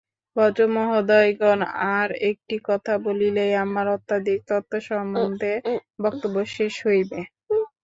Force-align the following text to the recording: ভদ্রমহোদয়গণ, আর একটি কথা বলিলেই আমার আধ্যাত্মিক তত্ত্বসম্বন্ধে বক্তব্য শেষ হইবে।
ভদ্রমহোদয়গণ, 0.35 1.59
আর 1.95 2.09
একটি 2.29 2.55
কথা 2.69 2.93
বলিলেই 3.05 3.53
আমার 3.63 3.85
আধ্যাত্মিক 3.89 4.39
তত্ত্বসম্বন্ধে 4.49 5.53
বক্তব্য 6.03 6.35
শেষ 6.55 6.73
হইবে। 6.87 7.19